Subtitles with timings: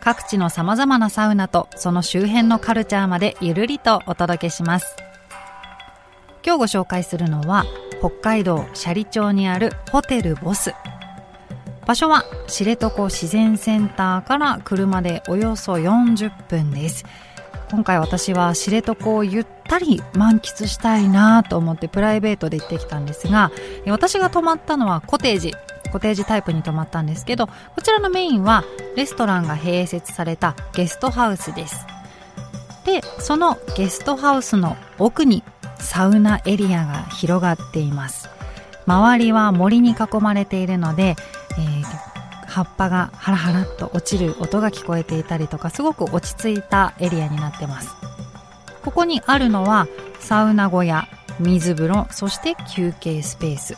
[0.00, 4.96] 各地の様々なサウナとその周辺のカルチャーまでゆるりとお届けします。
[6.44, 7.64] 今日ご紹介するのは
[7.98, 10.74] 北海道斜里町にあるホテルボス。
[11.86, 17.04] 場所は知床自然センターから車でおよそ40分です。
[17.70, 23.52] 今回私は知床をゆったり満喫したいなと思ってプライベートで行ってきたんですが、
[23.86, 25.52] 私が泊まったのはコテージ
[25.92, 28.64] コテージタイプに泊まったんですけどこちらのメインは
[28.96, 31.86] レストランが併設されたゲストハウスです。
[32.84, 35.42] でそのゲストハウスの奥に
[35.78, 38.28] サウナエリアが広がっています。
[38.86, 41.14] 周りは森に囲まれているので、
[41.58, 41.84] えー、
[42.46, 47.94] 葉っぱがハラハラっと落ちる音が聞こえていたりとかすごく落ち着いたエリアになってます。
[48.82, 49.86] ここにあるのは
[50.18, 51.06] サウナ小屋
[51.38, 53.76] 水風呂そして休憩スペース。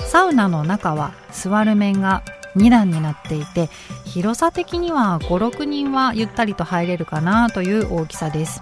[0.00, 2.22] サウナの中は座る面が
[2.56, 3.68] 2段になっていて
[4.04, 8.60] 広さ的には56人はゆったりと入れるかなという大きさです。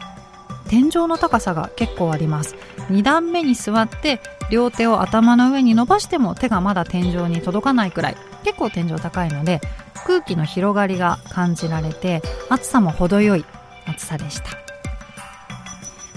[0.69, 2.57] 天井の高さが結構あります。
[2.89, 8.17] 2段目に座って両手を頭の上に伸ばしても手がまだ天井に届かないくらい。
[8.45, 9.61] 結構天井高いので
[10.07, 13.45] 空気の広がりが感じられて暑さも程よい
[13.87, 14.51] 暑さでした。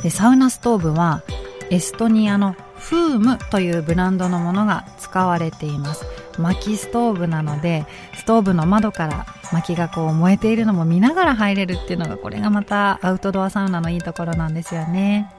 [0.01, 1.22] でサウナストーブは
[1.69, 6.05] エストニアのフームというブランドのものが使われています。
[6.41, 7.85] 薪ストーブなので
[8.16, 15.31] ストーブの窓から薪がこう燃えているのも見ながら入れるっていうのがこれがまたアウトドアサウナのいいところなんですよね。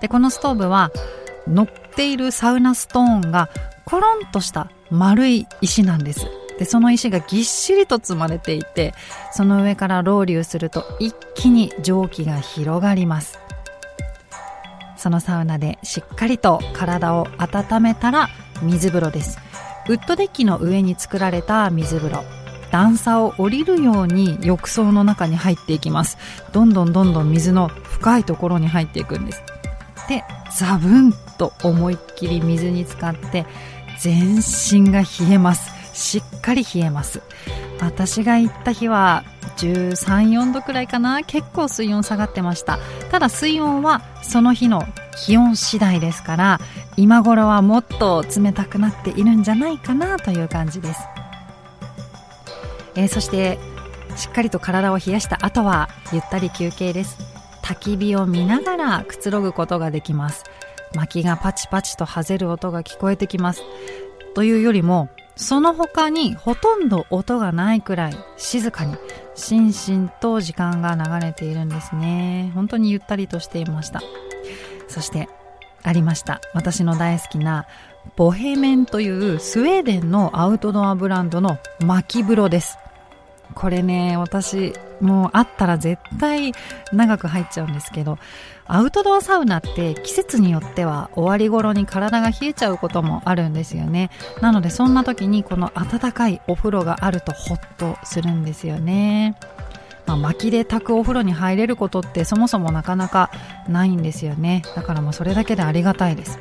[0.00, 0.90] でこのストーブは
[1.46, 3.48] 乗っているサウナストーンが
[3.84, 6.26] コロンとした丸い石なんです。
[6.58, 8.94] でその石がぎっしりと積まれていて
[9.32, 13.38] その上からロウリュすると一気に蒸気が広がります。
[14.96, 18.28] そのサウナでしっかりと体を温めたら
[18.62, 19.38] 水風呂です。
[19.88, 22.24] ウッドデッキの上に作られた水風呂。
[22.70, 26.18] 段差を降りるように浴槽の中に入っていきます。
[26.52, 29.42] どんどんどんどん水の深いところに入っていくんです。
[30.08, 30.24] で
[30.56, 33.46] ザブンと思いっきり水に浸かって
[33.98, 35.70] 全身が冷えます。
[35.94, 37.22] しっかり冷えます。
[37.80, 39.24] 私が行った日は
[39.56, 41.22] 13、4度くらいかな。
[41.22, 42.78] 結構水温下がってました。
[43.10, 44.82] ただ水温はその日の
[45.16, 46.60] 気温次第ですから
[46.96, 51.00] 今頃はもっと冷たくなっているんじゃないかなという感じです、
[52.94, 53.58] えー、そして
[54.16, 57.18] しっかりと体を冷やした後はゆったり休憩です。
[57.62, 60.44] 焚き火を見ながらくつろぐことができます。
[60.94, 63.62] 薪がパチパチと外れる音が聞こえてきます。
[64.34, 68.96] というよりもその他にほとんど音がないくらい静かに
[69.34, 72.50] しんしんと時間が流れているんですね。
[72.54, 74.00] 本当にゆったりとしていました。
[74.88, 75.28] そして
[75.82, 76.40] ありました。
[76.54, 77.66] 私の大好きな
[78.16, 82.78] ボヘメンというスウェーデンのアウトドアブランドの薪風呂です。
[83.54, 86.52] これね私もうあったら絶対
[86.92, 88.18] 長く入っちゃうんですけど
[88.66, 94.10] アウトドアサウナって季節によっては終わり頃に体が冷えちゃうこともあるんですよね。
[94.40, 99.36] なのでそんな時にこの温かいお風呂があるとホッとするんですよね。
[100.06, 103.30] まあ、薪で炊くお風呂に入れることってそもそもなかなか
[103.68, 104.62] ないんですよね。
[104.74, 106.38] だからもうそれだけでありがたいです。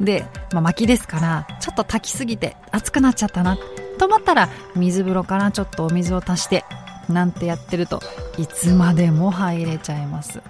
[0.00, 3.58] で、まあ、薪ですからちょっと炊きすぎて熱くなっちゃったな。
[3.98, 6.64] と思ったら水風呂からちょっとお水を足して
[7.08, 8.00] なんてやってると
[8.38, 10.42] いつまでも入れちゃいます。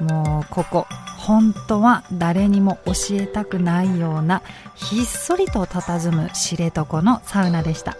[0.00, 0.86] もうここ
[1.16, 4.42] 本当は誰にも教えたくないような
[4.74, 7.96] ひっそりと佇む知床のサウナでした。